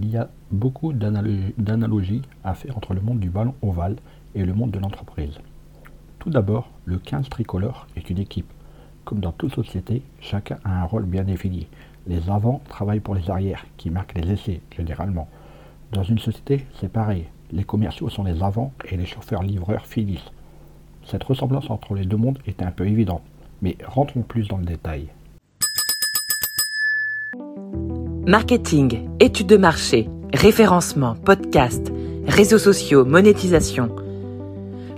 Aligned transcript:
Il 0.00 0.10
y 0.10 0.16
a 0.16 0.30
beaucoup 0.52 0.92
d'analogies 0.92 2.22
à 2.44 2.54
faire 2.54 2.76
entre 2.76 2.94
le 2.94 3.00
monde 3.00 3.18
du 3.18 3.30
ballon 3.30 3.56
ovale 3.62 3.96
et 4.36 4.44
le 4.44 4.54
monde 4.54 4.70
de 4.70 4.78
l'entreprise. 4.78 5.40
Tout 6.20 6.30
d'abord, 6.30 6.70
le 6.84 6.98
15 6.98 7.28
tricolore 7.28 7.88
est 7.96 8.08
une 8.08 8.18
équipe. 8.18 8.48
Comme 9.04 9.18
dans 9.18 9.32
toute 9.32 9.52
société, 9.52 10.02
chacun 10.20 10.58
a 10.64 10.82
un 10.82 10.84
rôle 10.84 11.04
bien 11.04 11.24
défini. 11.24 11.66
Les 12.06 12.30
avants 12.30 12.62
travaillent 12.68 13.00
pour 13.00 13.16
les 13.16 13.28
arrières, 13.28 13.66
qui 13.76 13.90
marquent 13.90 14.14
les 14.14 14.30
essais, 14.30 14.60
généralement. 14.70 15.26
Dans 15.90 16.04
une 16.04 16.20
société, 16.20 16.64
c'est 16.78 16.92
pareil. 16.92 17.24
Les 17.50 17.64
commerciaux 17.64 18.08
sont 18.08 18.22
les 18.22 18.40
avants 18.40 18.72
et 18.88 18.96
les 18.96 19.06
chauffeurs-livreurs 19.06 19.86
finissent. 19.86 20.30
Cette 21.06 21.24
ressemblance 21.24 21.70
entre 21.70 21.96
les 21.96 22.04
deux 22.04 22.16
mondes 22.16 22.38
est 22.46 22.62
un 22.62 22.70
peu 22.70 22.86
évidente, 22.86 23.22
mais 23.62 23.76
rentrons 23.84 24.22
plus 24.22 24.46
dans 24.46 24.58
le 24.58 24.64
détail. 24.64 25.08
Marketing, 28.28 29.08
études 29.20 29.46
de 29.46 29.56
marché, 29.56 30.06
référencement, 30.34 31.14
podcast, 31.14 31.90
réseaux 32.26 32.58
sociaux, 32.58 33.06
monétisation. 33.06 33.96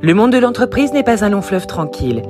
Le 0.03 0.15
monde 0.15 0.33
de 0.33 0.39
l'entreprise 0.39 0.93
n'est 0.93 1.05
pas 1.05 1.25
un 1.25 1.29
long 1.29 1.41
fleuve 1.41 1.69
tranquille. 1.69 2.23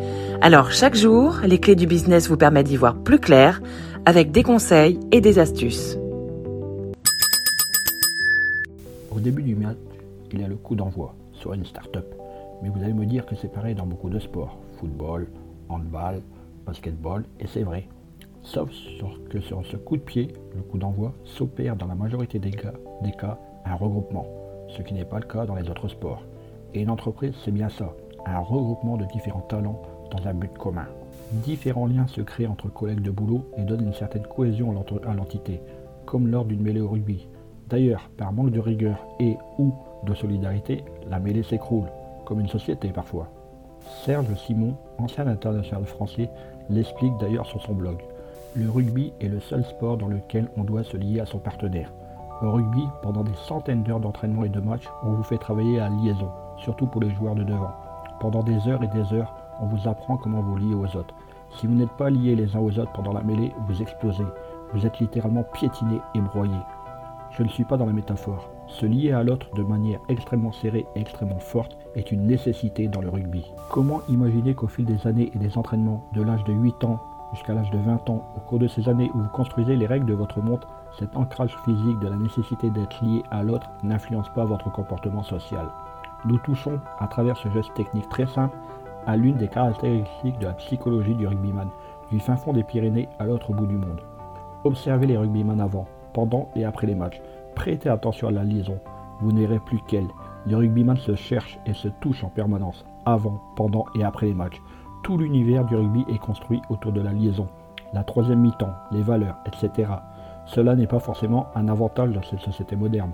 Alors 0.42 0.72
chaque 0.72 0.94
jour, 0.94 1.38
les 1.42 1.58
clés 1.58 1.74
du 1.74 1.86
business 1.86 2.28
vous 2.28 2.36
permettent 2.36 2.66
d'y 2.66 2.77
voir 2.77 2.96
plus 2.96 3.18
clair 3.18 3.62
avec 4.05 4.30
des 4.30 4.42
conseils 4.42 5.00
et 5.10 5.22
des 5.22 5.38
astuces. 5.38 5.96
Au 9.10 9.20
début 9.20 9.42
du 9.42 9.55
match, 9.55 9.78
il 10.34 10.42
y 10.42 10.44
a 10.44 10.48
le 10.48 10.56
coup 10.56 10.74
d'envoi 10.74 11.14
sur 11.32 11.55
une 11.55 11.64
start-up. 11.64 12.14
Mais 12.62 12.69
vous 12.69 12.84
allez 12.84 12.92
me 12.92 13.06
dire 13.06 13.24
que 13.24 13.36
c'est 13.36 13.50
pareil 13.50 13.74
dans 13.74 13.86
beaucoup 13.86 14.10
de 14.10 14.19
sports. 14.19 14.58
Football, 14.78 15.28
handball, 15.70 16.20
basketball, 16.66 17.24
et 17.41 17.46
c'est 17.46 17.62
vrai. 17.62 17.88
Sauf 18.42 18.70
que 19.28 19.40
sur 19.40 19.64
ce 19.66 19.76
coup 19.76 19.96
de 19.96 20.02
pied, 20.02 20.32
le 20.54 20.62
coup 20.62 20.78
d'envoi, 20.78 21.12
s'opère 21.24 21.76
dans 21.76 21.86
la 21.86 21.94
majorité 21.94 22.38
des 22.38 22.50
cas, 22.50 23.38
un 23.66 23.74
regroupement, 23.74 24.26
ce 24.68 24.82
qui 24.82 24.94
n'est 24.94 25.04
pas 25.04 25.18
le 25.18 25.26
cas 25.26 25.46
dans 25.46 25.54
les 25.54 25.68
autres 25.68 25.88
sports. 25.88 26.22
Et 26.74 26.82
une 26.82 26.91
entreprise, 26.91 27.34
c'est 27.44 27.52
bien 27.52 27.69
ça, 27.69 27.94
un 28.27 28.38
regroupement 28.38 28.97
de 28.97 29.05
différents 29.06 29.41
talents 29.42 29.82
dans 30.10 30.27
un 30.27 30.34
but 30.34 30.56
commun. 30.56 30.86
Différents 31.32 31.86
liens 31.86 32.06
se 32.06 32.20
créent 32.20 32.47
entre 32.47 32.69
collègues 32.72 33.02
de 33.02 33.10
boulot 33.10 33.44
et 33.56 33.62
donnent 33.62 33.86
une 33.86 33.94
certaine 33.94 34.27
cohésion 34.27 34.75
à 35.06 35.14
l'entité, 35.14 35.60
comme 36.06 36.28
lors 36.28 36.44
d'une 36.44 36.62
mêlée 36.62 36.80
au 36.80 36.88
rugby. 36.88 37.28
D'ailleurs, 37.69 38.10
par 38.16 38.32
manque 38.32 38.50
de 38.50 38.58
rigueur 38.58 39.06
et 39.20 39.36
ou 39.58 39.72
de 40.04 40.14
solidarité, 40.14 40.84
la 41.08 41.20
mêlée 41.20 41.44
s'écroule, 41.44 41.86
comme 42.25 42.41
une 42.41 42.48
société 42.48 42.88
parfois. 42.88 43.28
Serge 44.04 44.34
Simon, 44.34 44.77
ancien 44.98 45.27
international 45.27 45.86
français, 45.86 46.30
l'explique 46.69 47.16
d'ailleurs 47.20 47.47
sur 47.47 47.62
son 47.62 47.75
blog. 47.75 47.98
Le 48.56 48.69
rugby 48.69 49.12
est 49.20 49.29
le 49.29 49.39
seul 49.39 49.65
sport 49.65 49.97
dans 49.97 50.09
lequel 50.09 50.48
on 50.56 50.65
doit 50.65 50.83
se 50.83 50.97
lier 50.97 51.20
à 51.20 51.27
son 51.27 51.39
partenaire. 51.39 51.93
Au 52.43 52.51
rugby, 52.51 52.83
pendant 53.01 53.23
des 53.23 53.34
centaines 53.47 53.84
d'heures 53.84 54.01
d'entraînement 54.01 54.43
et 54.43 54.48
de 54.48 54.59
matchs, 54.59 54.89
on 55.05 55.12
vous 55.12 55.23
fait 55.23 55.39
travailler 55.39 55.79
à 55.79 55.89
liaison, 55.89 56.29
surtout 56.56 56.89
pour 56.89 57.01
les 57.01 57.15
joueurs 57.15 57.37
de 57.37 57.45
devant. 57.45 57.71
Pendant 58.19 58.43
des 58.43 58.67
heures 58.67 58.83
et 58.83 58.89
des 58.89 59.12
heures, 59.12 59.33
on 59.61 59.67
vous 59.67 59.89
apprend 59.89 60.17
comment 60.17 60.43
vous 60.43 60.56
lier 60.56 60.75
aux 60.75 60.97
autres. 60.97 61.15
Si 61.56 61.69
vous 61.69 61.75
n'êtes 61.75 61.93
pas 61.93 62.11
liés 62.11 62.34
les 62.34 62.56
uns 62.56 62.61
aux 62.61 62.77
autres 62.77 62.91
pendant 62.93 63.12
la 63.12 63.23
mêlée, 63.23 63.53
vous 63.69 63.81
explosez. 63.81 64.27
Vous 64.73 64.84
êtes 64.84 64.98
littéralement 64.98 65.45
piétiné 65.45 66.01
et 66.17 66.21
broyé. 66.21 66.59
Je 67.31 67.45
ne 67.45 67.48
suis 67.48 67.65
pas 67.65 67.77
dans 67.77 67.87
la 67.87 67.93
métaphore. 67.93 68.51
Se 68.67 68.84
lier 68.84 69.12
à 69.12 69.23
l'autre 69.23 69.47
de 69.55 69.62
manière 69.62 70.01
extrêmement 70.09 70.53
serrée 70.53 70.87
et 70.97 71.01
extrêmement 71.01 71.39
forte 71.39 71.77
est 71.95 72.11
une 72.11 72.27
nécessité 72.27 72.89
dans 72.89 73.01
le 73.01 73.11
rugby. 73.11 73.45
Comment 73.71 74.01
imaginer 74.09 74.55
qu'au 74.55 74.67
fil 74.67 74.87
des 74.87 75.06
années 75.06 75.31
et 75.34 75.39
des 75.39 75.56
entraînements, 75.56 76.05
de 76.15 76.23
l'âge 76.23 76.43
de 76.45 76.53
8 76.53 76.83
ans 76.83 77.01
jusqu'à 77.33 77.55
l'âge 77.55 77.70
de 77.70 77.78
20 77.78 78.11
ans, 78.11 78.25
au 78.36 78.41
cours 78.41 78.59
de 78.59 78.69
ces 78.69 78.89
années 78.89 79.11
où 79.14 79.19
vous 79.19 79.28
construisez 79.28 79.77
les 79.77 79.86
règles 79.86 80.06
de 80.06 80.14
votre 80.14 80.41
monde, 80.41 80.64
cet 80.98 81.17
ancrage 81.17 81.56
physique 81.64 81.98
de 82.00 82.09
la 82.09 82.17
nécessité 82.17 82.70
d'être 82.70 83.03
lié 83.05 83.22
à 83.31 83.42
l'autre 83.42 83.70
n'influence 83.83 84.28
pas 84.31 84.45
votre 84.45 84.70
comportement 84.72 85.22
social 85.22 85.67
Nous 86.25 86.39
touchons, 86.39 86.81
à 86.98 87.06
travers 87.06 87.37
ce 87.37 87.48
geste 87.50 87.72
technique 87.75 88.09
très 88.09 88.27
simple, 88.27 88.56
à 89.06 89.17
l'une 89.17 89.37
des 89.37 89.48
caractéristiques 89.48 90.39
de 90.39 90.47
la 90.47 90.53
psychologie 90.55 91.15
du 91.15 91.27
rugbyman, 91.27 91.69
du 92.10 92.21
fin 92.21 92.37
fond 92.37 92.53
des 92.53 92.65
Pyrénées 92.65 93.09
à 93.19 93.25
l'autre 93.25 93.53
bout 93.53 93.66
du 93.66 93.77
monde. 93.77 94.00
Observez 94.65 95.06
les 95.06 95.16
rugbyman 95.16 95.60
avant, 95.60 95.87
pendant 96.12 96.49
et 96.54 96.65
après 96.65 96.87
les 96.87 96.94
matchs. 96.94 97.21
Prêtez 97.54 97.88
attention 97.88 98.28
à 98.28 98.33
la 98.33 98.44
liaison. 98.44 98.78
Vous 99.21 99.33
ne 99.33 99.41
verrez 99.41 99.60
plus 99.60 99.81
qu'elle. 99.87 100.09
Les 100.47 100.54
rugbyman 100.54 100.97
se 100.97 101.15
cherchent 101.15 101.59
et 101.66 101.75
se 101.75 101.88
touchent 102.00 102.25
en 102.25 102.28
permanence, 102.28 102.84
avant, 103.06 103.41
pendant 103.56 103.84
et 103.94 104.04
après 104.04 104.27
les 104.27 104.34
matchs. 104.34 104.60
Tout 105.10 105.19
l'univers 105.19 105.65
du 105.65 105.75
rugby 105.75 106.04
est 106.09 106.21
construit 106.21 106.62
autour 106.71 106.93
de 106.93 107.00
la 107.00 107.12
liaison, 107.12 107.48
la 107.93 108.04
troisième 108.04 108.43
mi-temps, 108.43 108.71
les 108.93 109.03
valeurs, 109.03 109.38
etc. 109.44 109.91
Cela 110.47 110.76
n'est 110.76 110.87
pas 110.87 111.00
forcément 111.00 111.48
un 111.56 111.66
avantage 111.66 112.12
dans 112.12 112.22
cette 112.22 112.38
société 112.38 112.76
moderne. 112.76 113.10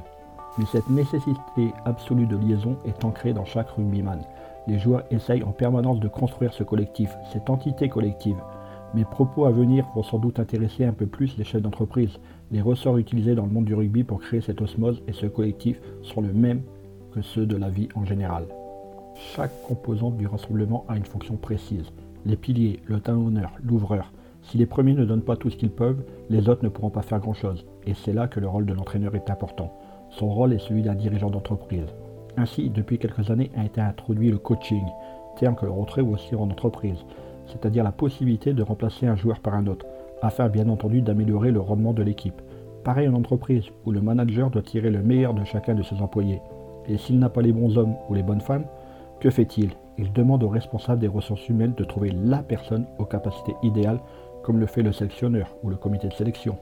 Mais 0.59 0.67
cette 0.67 0.91
nécessité 0.91 1.73
absolue 1.87 2.27
de 2.27 2.37
liaison 2.37 2.77
est 2.85 3.03
ancrée 3.03 3.33
dans 3.33 3.47
chaque 3.47 3.71
rugbyman. 3.71 4.21
Les 4.67 4.79
joueurs 4.79 5.05
essayent 5.11 5.43
en 5.43 5.53
permanence 5.53 5.99
de 5.99 6.09
construire 6.09 6.53
ce 6.53 6.65
collectif, 6.65 7.17
cette 7.33 7.49
entité 7.49 7.89
collective. 7.89 8.43
Mes 8.93 9.07
propos 9.07 9.47
à 9.47 9.51
venir 9.51 9.87
vont 9.95 10.03
sans 10.03 10.19
doute 10.19 10.39
intéresser 10.39 10.85
un 10.85 10.93
peu 10.93 11.07
plus 11.07 11.39
les 11.39 11.45
chefs 11.45 11.63
d'entreprise. 11.63 12.19
Les 12.51 12.61
ressorts 12.61 12.99
utilisés 12.99 13.35
dans 13.35 13.47
le 13.47 13.53
monde 13.53 13.65
du 13.65 13.75
rugby 13.75 14.05
pour 14.05 14.21
créer 14.21 14.43
cette 14.43 14.61
osmose 14.61 15.03
et 15.09 15.15
ce 15.15 15.25
collectif 15.25 15.81
sont 16.03 16.21
les 16.21 16.35
mêmes 16.35 16.61
que 17.15 17.23
ceux 17.23 17.47
de 17.47 17.57
la 17.57 17.71
vie 17.71 17.89
en 17.95 18.05
général. 18.05 18.45
Chaque 19.19 19.63
composante 19.63 20.19
du 20.19 20.27
rassemblement 20.27 20.85
a 20.89 20.97
une 20.97 21.05
fonction 21.05 21.37
précise. 21.37 21.91
Les 22.27 22.37
piliers, 22.37 22.81
le 22.85 23.01
talonneur, 23.01 23.51
l'ouvreur. 23.65 24.13
Si 24.43 24.59
les 24.59 24.67
premiers 24.67 24.93
ne 24.93 25.07
donnent 25.07 25.23
pas 25.23 25.37
tout 25.37 25.49
ce 25.49 25.57
qu'ils 25.57 25.71
peuvent, 25.71 26.05
les 26.29 26.51
autres 26.51 26.63
ne 26.63 26.69
pourront 26.69 26.91
pas 26.91 27.01
faire 27.01 27.21
grand-chose. 27.21 27.65
Et 27.87 27.95
c'est 27.95 28.13
là 28.13 28.29
que 28.29 28.41
le 28.41 28.49
rôle 28.49 28.67
de 28.67 28.75
l'entraîneur 28.75 29.15
est 29.15 29.31
important. 29.31 29.73
Son 30.11 30.29
rôle 30.29 30.53
est 30.53 30.59
celui 30.59 30.83
d'un 30.83 30.95
dirigeant 30.95 31.31
d'entreprise. 31.31 31.87
Ainsi, 32.37 32.69
depuis 32.69 32.99
quelques 32.99 33.31
années 33.31 33.51
a 33.57 33.65
été 33.65 33.81
introduit 33.81 34.31
le 34.31 34.39
coaching, 34.39 34.85
terme 35.39 35.57
que 35.57 35.65
l'on 35.65 35.77
retrouve 35.77 36.11
aussi 36.11 36.35
en 36.35 36.51
entreprise, 36.51 37.05
c'est-à-dire 37.47 37.85
la 37.85 37.93
possibilité 37.93 38.53
de 38.53 38.63
remplacer 38.63 39.07
un 39.07 39.17
joueur 39.17 39.41
par 39.41 39.55
un 39.55 39.67
autre, 39.67 39.87
afin 40.21 40.49
bien 40.49 40.69
entendu 40.69 41.01
d'améliorer 41.01 41.53
le 41.53 41.61
rendement 41.61 41.95
de 41.95 42.03
l'équipe. 42.03 42.41
Pareil 42.85 43.09
en 43.09 43.15
entreprise, 43.15 43.65
où 43.87 43.93
le 43.93 44.03
manager 44.03 44.51
doit 44.51 44.63
tirer 44.63 44.91
le 44.91 45.03
meilleur 45.03 45.33
de 45.33 45.45
chacun 45.45 45.75
de 45.75 45.83
ses 45.83 45.97
employés. 46.03 46.41
Et 46.87 46.99
s'il 46.99 47.19
n'a 47.19 47.31
pas 47.31 47.43
les 47.43 47.53
bons 47.53 47.79
hommes 47.79 47.95
ou 48.09 48.15
les 48.15 48.23
bonnes 48.23 48.41
femmes, 48.41 48.67
que 49.21 49.31
fait-il? 49.31 49.73
Il 49.99 50.13
demande 50.13 50.43
aux 50.43 50.49
responsables 50.49 51.01
des 51.01 51.09
ressources 51.09 51.49
humaines 51.49 51.75
de 51.77 51.85
trouver 51.85 52.11
la 52.11 52.43
personne 52.43 52.87
aux 52.99 53.07
capacités 53.07 53.57
idéales, 53.63 54.01
comme 54.43 54.61
le 54.61 54.67
fait 54.67 54.83
le 54.83 54.93
sélectionneur 54.93 55.57
ou 55.63 55.71
le 55.71 55.77
comité 55.77 56.09
de 56.09 56.13
sélection. 56.13 56.59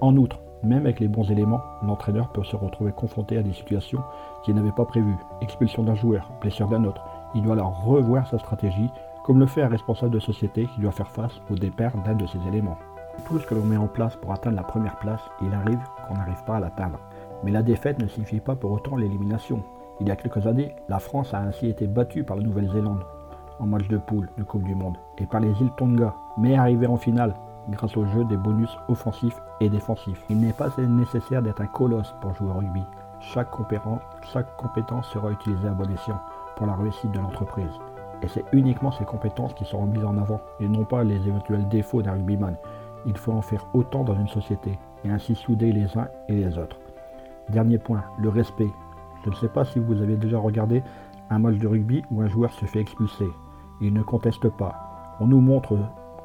En 0.00 0.16
outre, 0.16 0.40
même 0.62 0.84
avec 0.84 1.00
les 1.00 1.08
bons 1.08 1.30
éléments, 1.30 1.62
l'entraîneur 1.82 2.30
peut 2.32 2.44
se 2.44 2.56
retrouver 2.56 2.92
confronté 2.92 3.38
à 3.38 3.42
des 3.42 3.52
situations 3.52 4.02
qu'il 4.44 4.54
n'avait 4.54 4.72
pas 4.72 4.84
prévues. 4.84 5.16
Expulsion 5.40 5.82
d'un 5.82 5.94
joueur, 5.94 6.30
blessure 6.40 6.68
d'un 6.68 6.84
autre. 6.84 7.02
Il 7.34 7.42
doit 7.42 7.54
alors 7.54 7.82
revoir 7.84 8.26
sa 8.26 8.38
stratégie, 8.38 8.90
comme 9.24 9.40
le 9.40 9.46
fait 9.46 9.62
un 9.62 9.68
responsable 9.68 10.12
de 10.12 10.20
société 10.20 10.66
qui 10.74 10.80
doit 10.80 10.92
faire 10.92 11.10
face 11.10 11.40
au 11.50 11.54
départ 11.54 11.92
d'un 12.04 12.14
de 12.14 12.26
ces 12.26 12.38
éléments. 12.46 12.76
Tout 13.26 13.38
ce 13.38 13.46
que 13.46 13.54
l'on 13.54 13.64
met 13.64 13.76
en 13.76 13.88
place 13.88 14.16
pour 14.16 14.32
atteindre 14.32 14.56
la 14.56 14.62
première 14.62 14.98
place, 14.98 15.20
il 15.42 15.52
arrive 15.54 15.80
qu'on 16.06 16.14
n'arrive 16.14 16.44
pas 16.44 16.56
à 16.56 16.60
l'atteindre. 16.60 17.00
Mais 17.42 17.50
la 17.50 17.62
défaite 17.62 17.98
ne 18.00 18.06
signifie 18.06 18.40
pas 18.40 18.54
pour 18.54 18.72
autant 18.72 18.96
l'élimination. 18.96 19.62
Il 20.00 20.08
y 20.08 20.10
a 20.10 20.16
quelques 20.16 20.46
années, 20.46 20.74
la 20.88 20.98
France 20.98 21.32
a 21.32 21.38
ainsi 21.40 21.68
été 21.68 21.86
battue 21.86 22.22
par 22.22 22.36
la 22.36 22.42
Nouvelle-Zélande 22.42 23.02
en 23.58 23.66
match 23.66 23.88
de 23.88 23.96
poule 23.96 24.28
de 24.36 24.42
Coupe 24.42 24.64
du 24.64 24.74
Monde 24.74 24.98
et 25.18 25.26
par 25.26 25.40
les 25.40 25.50
îles 25.60 25.72
Tonga, 25.76 26.14
mais 26.36 26.54
arrivée 26.54 26.86
en 26.86 26.98
finale 26.98 27.34
grâce 27.70 27.96
au 27.96 28.04
jeu 28.06 28.24
des 28.24 28.36
bonus 28.36 28.70
offensifs 28.88 29.40
et 29.60 29.68
défensifs. 29.68 30.22
Il 30.28 30.40
n'est 30.40 30.52
pas 30.52 30.68
nécessaire 30.78 31.42
d'être 31.42 31.62
un 31.62 31.66
colosse 31.66 32.14
pour 32.20 32.34
jouer 32.34 32.50
au 32.50 32.58
rugby. 32.58 32.82
Chaque, 33.20 33.48
chaque 34.32 34.56
compétence 34.56 35.08
sera 35.08 35.30
utilisée 35.30 35.68
à 35.68 35.72
bon 35.72 35.90
escient 35.90 36.20
pour 36.56 36.66
la 36.66 36.74
réussite 36.74 37.12
de 37.12 37.18
l'entreprise. 37.18 37.72
Et 38.22 38.28
c'est 38.28 38.44
uniquement 38.52 38.92
ces 38.92 39.04
compétences 39.04 39.54
qui 39.54 39.64
seront 39.64 39.86
mises 39.86 40.04
en 40.04 40.16
avant 40.18 40.40
et 40.60 40.68
non 40.68 40.84
pas 40.84 41.04
les 41.04 41.26
éventuels 41.26 41.68
défauts 41.68 42.02
d'un 42.02 42.12
rugbyman. 42.12 42.56
Il 43.06 43.16
faut 43.16 43.32
en 43.32 43.42
faire 43.42 43.66
autant 43.72 44.04
dans 44.04 44.14
une 44.14 44.28
société 44.28 44.78
et 45.04 45.10
ainsi 45.10 45.34
souder 45.34 45.72
les 45.72 45.96
uns 45.96 46.08
et 46.28 46.34
les 46.34 46.58
autres. 46.58 46.78
Dernier 47.48 47.78
point, 47.78 48.02
le 48.18 48.28
respect. 48.28 48.70
Je 49.26 49.30
ne 49.30 49.36
sais 49.36 49.48
pas 49.48 49.64
si 49.64 49.80
vous 49.80 50.00
avez 50.00 50.16
déjà 50.16 50.38
regardé 50.38 50.84
un 51.30 51.40
match 51.40 51.56
de 51.56 51.66
rugby 51.66 52.04
où 52.12 52.20
un 52.22 52.28
joueur 52.28 52.52
se 52.52 52.64
fait 52.64 52.80
expulser. 52.80 53.26
Il 53.80 53.92
ne 53.92 54.02
conteste 54.02 54.48
pas. 54.48 55.16
On 55.18 55.26
nous 55.26 55.40
montre 55.40 55.76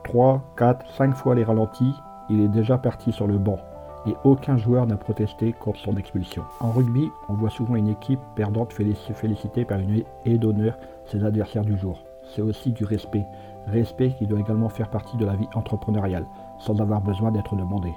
3, 0.03 0.42
4, 0.56 0.86
5 0.95 1.15
fois 1.15 1.33
les 1.33 1.44
ralentis, 1.44 1.95
il 2.30 2.42
est 2.42 2.48
déjà 2.48 2.77
parti 2.77 3.12
sur 3.12 3.25
le 3.25 3.39
banc 3.39 3.57
et 4.06 4.15
aucun 4.24 4.57
joueur 4.57 4.86
n'a 4.86 4.98
protesté 4.98 5.53
contre 5.53 5.80
son 5.80 5.98
expulsion. 5.98 6.44
En 6.59 6.71
rugby, 6.71 7.09
on 7.27 7.33
voit 7.33 7.50
souvent 7.50 7.75
une 7.75 7.88
équipe 7.88 8.19
perdante 8.36 8.74
féliciter 8.74 9.65
par 9.65 9.80
une 9.80 10.03
haie 10.25 10.38
d'honneur 10.38 10.77
ses 11.06 11.24
adversaires 11.24 11.65
du 11.65 11.77
jour. 11.77 12.00
C'est 12.36 12.42
aussi 12.42 12.71
du 12.71 12.86
respect, 12.86 13.25
respect 13.68 14.15
qui 14.18 14.27
doit 14.27 14.39
également 14.39 14.69
faire 14.69 14.89
partie 14.89 15.18
de 15.18 15.25
la 15.25 15.36
vie 15.36 15.48
entrepreneuriale, 15.56 16.25
sans 16.59 16.80
avoir 16.80 17.01
besoin 17.01 17.31
d'être 17.31 17.56
demandé. 17.56 17.94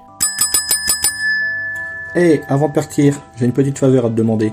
Hé, 2.17 2.43
avant 2.49 2.69
de 2.69 2.73
partir, 2.73 3.21
j'ai 3.37 3.47
une 3.47 3.53
petite 3.53 3.79
faveur 3.79 4.07
à 4.07 4.09
te 4.09 4.15
demander. 4.15 4.53